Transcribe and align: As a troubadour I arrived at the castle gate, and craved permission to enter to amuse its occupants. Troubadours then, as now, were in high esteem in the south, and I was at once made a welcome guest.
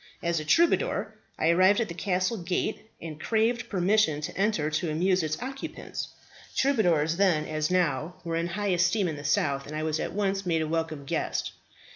As 0.23 0.39
a 0.39 0.45
troubadour 0.45 1.13
I 1.37 1.49
arrived 1.51 1.79
at 1.79 1.87
the 1.87 1.93
castle 1.93 2.37
gate, 2.37 2.89
and 2.99 3.19
craved 3.21 3.69
permission 3.69 4.19
to 4.21 4.35
enter 4.35 4.71
to 4.71 4.89
amuse 4.89 5.21
its 5.21 5.39
occupants. 5.39 6.07
Troubadours 6.55 7.17
then, 7.17 7.45
as 7.45 7.69
now, 7.69 8.15
were 8.23 8.35
in 8.35 8.47
high 8.47 8.69
esteem 8.69 9.07
in 9.07 9.15
the 9.15 9.23
south, 9.23 9.67
and 9.67 9.75
I 9.75 9.83
was 9.83 9.99
at 9.99 10.13
once 10.13 10.43
made 10.43 10.63
a 10.63 10.67
welcome 10.67 11.05
guest. 11.05 11.51